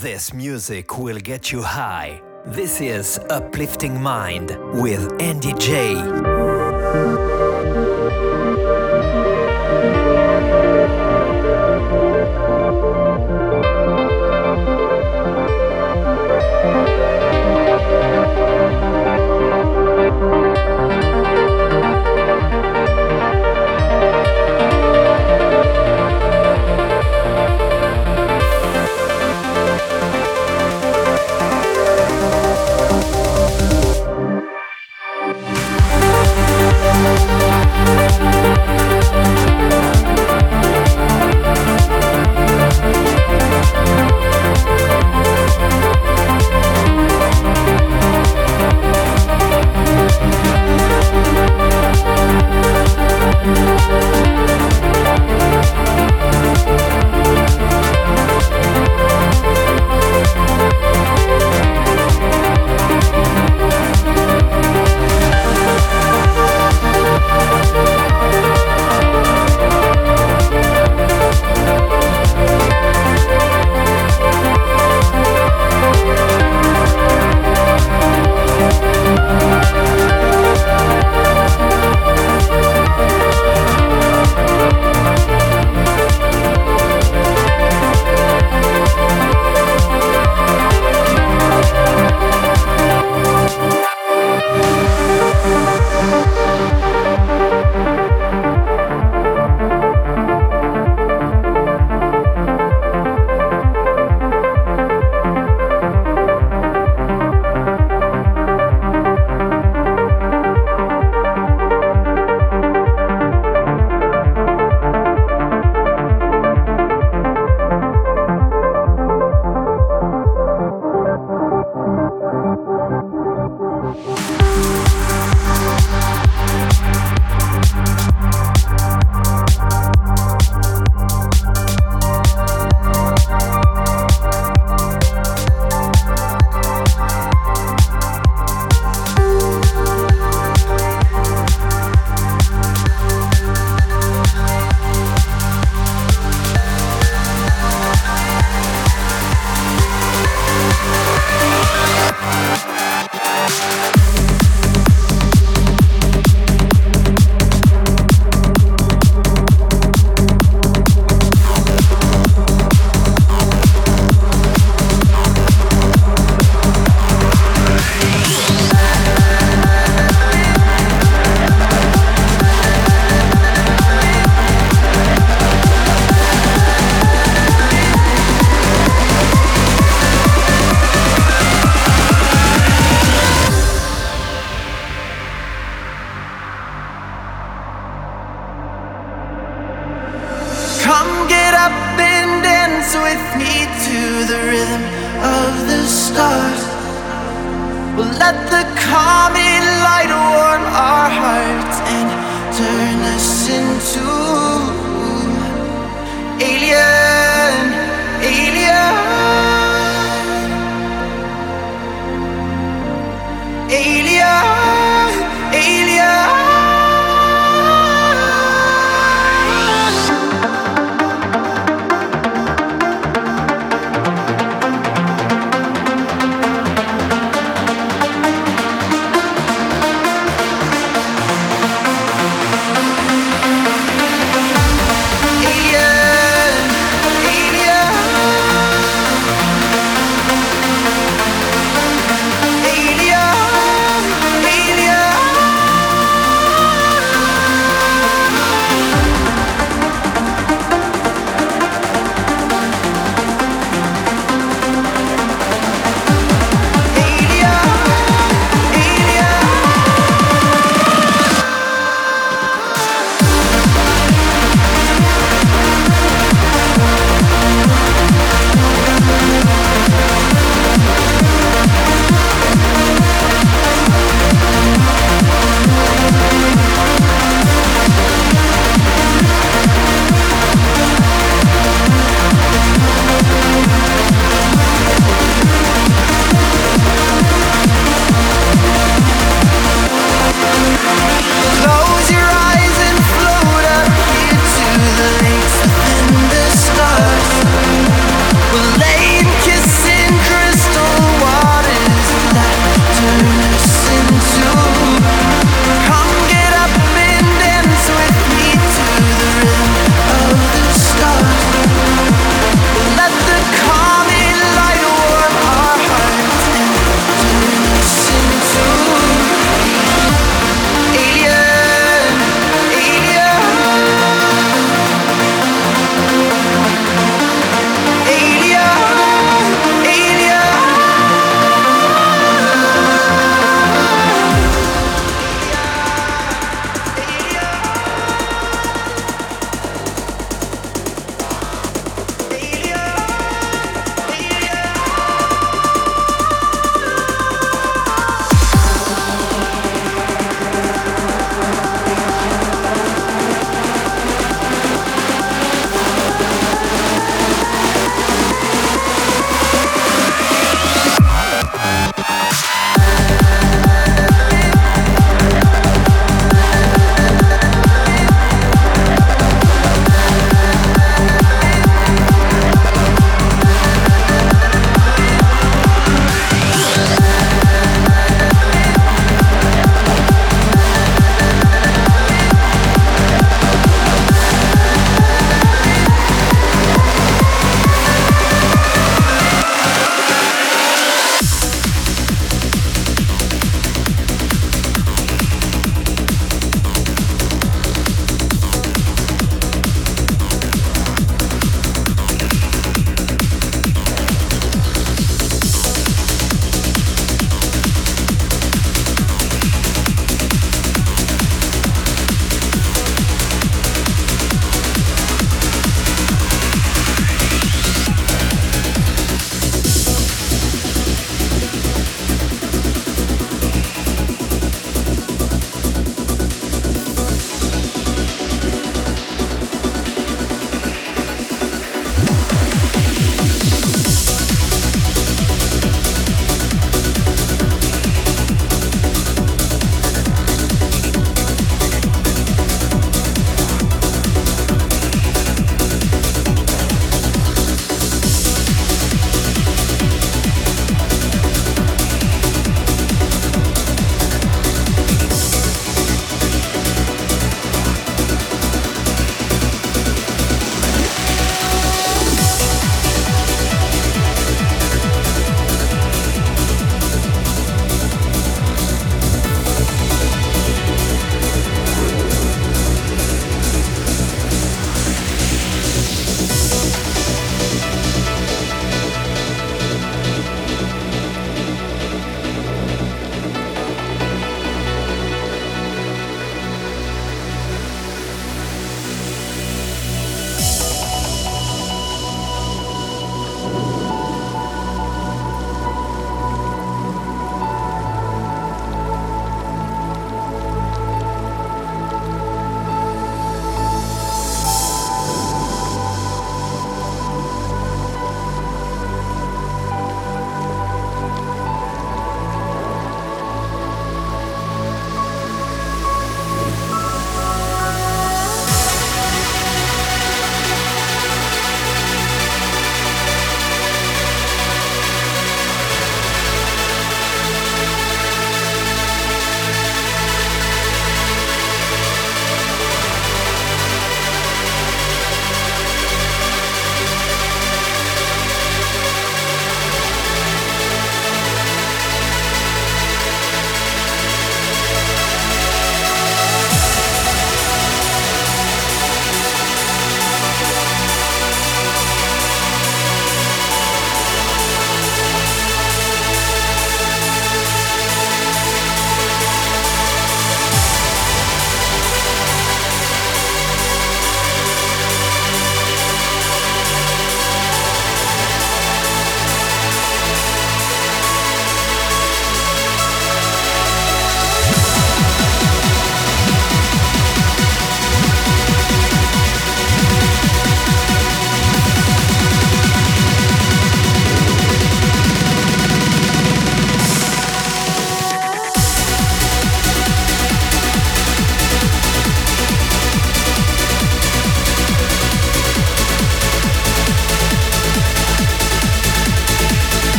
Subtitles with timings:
[0.00, 2.22] This music will get you high.
[2.46, 5.96] This is Uplifting Mind with Andy J.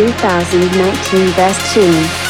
[0.00, 2.29] 2019 Best Tune.